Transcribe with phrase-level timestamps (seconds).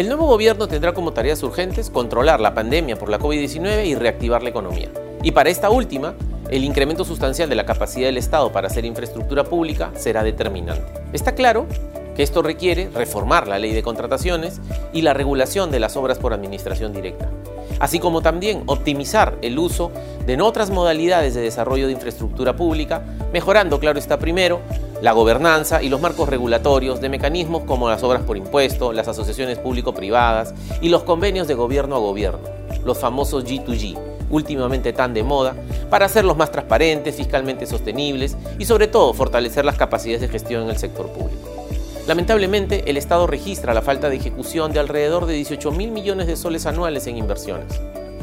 [0.00, 4.42] El nuevo gobierno tendrá como tareas urgentes controlar la pandemia por la COVID-19 y reactivar
[4.42, 4.88] la economía.
[5.22, 6.14] Y para esta última,
[6.50, 10.90] el incremento sustancial de la capacidad del Estado para hacer infraestructura pública será determinante.
[11.12, 11.66] Está claro
[12.16, 14.62] que esto requiere reformar la ley de contrataciones
[14.94, 17.28] y la regulación de las obras por administración directa,
[17.78, 19.92] así como también optimizar el uso
[20.24, 23.02] de otras modalidades de desarrollo de infraestructura pública,
[23.34, 24.60] mejorando, claro está primero,
[25.02, 29.58] la gobernanza y los marcos regulatorios de mecanismos como las obras por impuesto, las asociaciones
[29.58, 32.40] público-privadas y los convenios de gobierno a gobierno,
[32.84, 33.98] los famosos G2G,
[34.30, 35.54] últimamente tan de moda,
[35.88, 40.70] para hacerlos más transparentes, fiscalmente sostenibles y sobre todo fortalecer las capacidades de gestión en
[40.70, 41.48] el sector público.
[42.06, 46.36] Lamentablemente, el Estado registra la falta de ejecución de alrededor de 18 mil millones de
[46.36, 47.80] soles anuales en inversiones.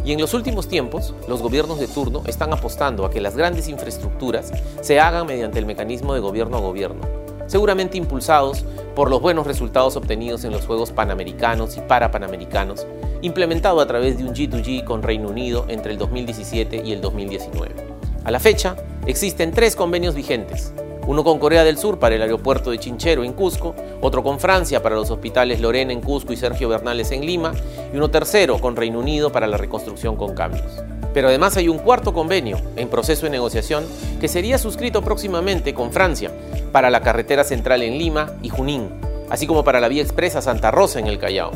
[0.08, 3.68] Y en los últimos tiempos, los gobiernos de turno están apostando a que las grandes
[3.68, 7.02] infraestructuras se hagan mediante el mecanismo de gobierno a gobierno,
[7.46, 8.64] seguramente impulsados
[8.96, 12.88] por los buenos resultados obtenidos en los Juegos Panamericanos y Parapanamericanos,
[13.22, 17.76] implementado a través de un G2G con Reino Unido entre el 2017 y el 2019.
[18.24, 18.78] A la fecha,
[19.08, 20.72] existen tres convenios vigentes,
[21.08, 24.84] uno con Corea del Sur para el aeropuerto de Chinchero en Cusco, otro con Francia
[24.84, 27.54] para los hospitales Lorena en Cusco y Sergio Bernales en Lima,
[27.94, 30.84] y uno tercero con Reino Unido para la reconstrucción con cambios.
[31.14, 33.86] Pero además hay un cuarto convenio en proceso de negociación
[34.20, 36.30] que sería suscrito próximamente con Francia
[36.74, 38.90] para la carretera central en Lima y Junín,
[39.30, 41.52] así como para la vía expresa Santa Rosa en el Callao.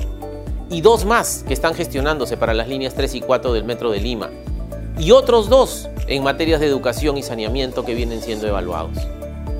[0.70, 4.00] Y dos más que están gestionándose para las líneas 3 y 4 del metro de
[4.00, 4.30] Lima.
[4.98, 8.98] Y otros dos en materias de educación y saneamiento que vienen siendo evaluados.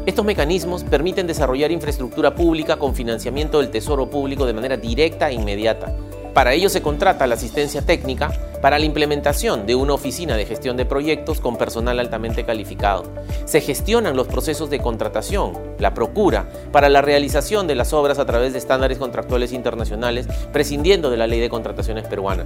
[0.04, 5.34] Estos mecanismos permiten desarrollar infraestructura pública con financiamiento del Tesoro Público de manera directa e
[5.34, 5.96] inmediata.
[6.34, 8.32] Para ello se contrata la asistencia técnica
[8.64, 13.04] para la implementación de una oficina de gestión de proyectos con personal altamente calificado.
[13.46, 18.26] Se gestionan los procesos de contratación, la procura, para la realización de las obras a
[18.26, 22.46] través de estándares contractuales internacionales, prescindiendo de la ley de contrataciones peruana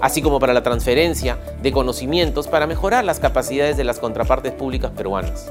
[0.00, 4.90] así como para la transferencia de conocimientos para mejorar las capacidades de las contrapartes públicas
[4.90, 5.50] peruanas.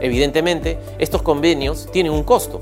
[0.00, 2.60] Evidentemente, estos convenios tienen un costo.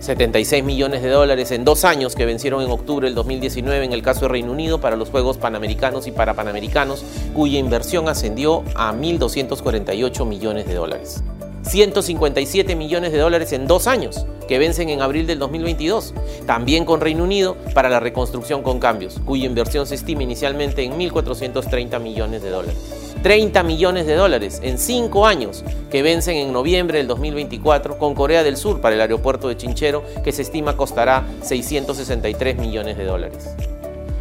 [0.00, 4.02] 76 millones de dólares en dos años que vencieron en octubre del 2019 en el
[4.02, 7.04] caso de Reino Unido para los Juegos Panamericanos y Parapanamericanos,
[7.34, 11.22] cuya inversión ascendió a 1.248 millones de dólares.
[11.62, 16.14] 157 millones de dólares en dos años, que vencen en abril del 2022,
[16.46, 20.92] también con Reino Unido para la reconstrucción con cambios, cuya inversión se estima inicialmente en
[20.92, 23.07] 1.430 millones de dólares.
[23.22, 28.44] 30 millones de dólares en 5 años que vencen en noviembre del 2024 con Corea
[28.44, 33.50] del Sur para el aeropuerto de Chinchero que se estima costará 663 millones de dólares.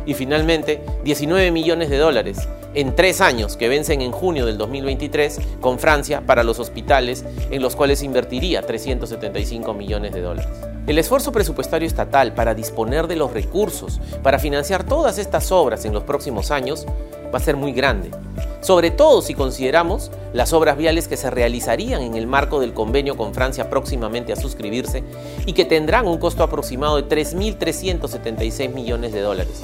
[0.05, 5.39] Y finalmente 19 millones de dólares en 3 años que vencen en junio del 2023
[5.61, 10.49] con Francia para los hospitales en los cuales invertiría 375 millones de dólares.
[10.87, 15.93] El esfuerzo presupuestario estatal para disponer de los recursos para financiar todas estas obras en
[15.93, 16.85] los próximos años
[17.33, 18.11] va a ser muy grande,
[18.61, 23.17] sobre todo si consideramos las obras viales que se realizarían en el marco del convenio
[23.17, 25.03] con Francia próximamente a suscribirse
[25.45, 29.63] y que tendrán un costo aproximado de 3.376 millones de dólares,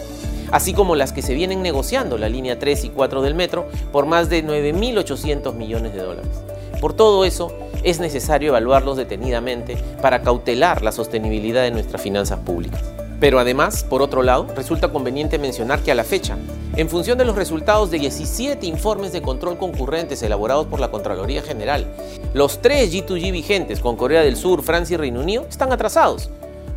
[0.52, 4.06] así como las que se vienen negociando la línea 3 y 4 del metro por
[4.06, 6.32] más de 9.800 millones de dólares.
[6.80, 7.52] Por todo eso,
[7.84, 12.82] es necesario evaluarlos detenidamente para cautelar la sostenibilidad de nuestras finanzas públicas.
[13.24, 16.38] Pero además, por otro lado, resulta conveniente mencionar que a la fecha,
[16.76, 21.42] en función de los resultados de 17 informes de control concurrentes elaborados por la Contraloría
[21.42, 21.88] General,
[22.34, 26.30] los tres G2G vigentes con Corea del Sur, Francia y Reino Unido están atrasados,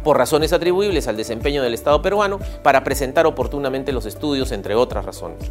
[0.05, 5.05] por razones atribuibles al desempeño del Estado peruano para presentar oportunamente los estudios, entre otras
[5.05, 5.51] razones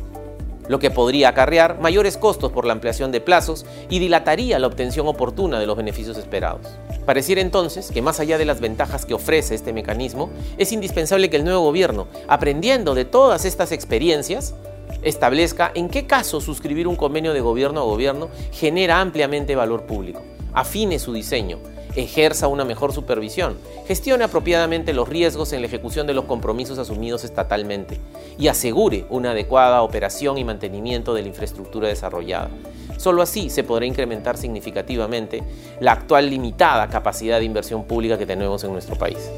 [0.67, 5.07] lo que podría acarrear mayores costos por la ampliación de plazos y dilataría la obtención
[5.07, 6.67] oportuna de los beneficios esperados.
[7.05, 11.37] Pareciera entonces que más allá de las ventajas que ofrece este mecanismo, es indispensable que
[11.37, 14.55] el nuevo gobierno, aprendiendo de todas estas experiencias,
[15.01, 20.21] establezca en qué caso suscribir un convenio de gobierno a gobierno genera ampliamente valor público,
[20.53, 21.59] afine su diseño,
[21.95, 23.57] ejerza una mejor supervisión,
[23.87, 27.99] gestione apropiadamente los riesgos en la ejecución de los compromisos asumidos estatalmente
[28.37, 32.49] y asegure una adecuada operación y mantenimiento de la infraestructura desarrollada.
[32.97, 35.43] Solo así se podrá incrementar significativamente
[35.79, 39.29] la actual limitada capacidad de inversión pública que tenemos en nuestro país.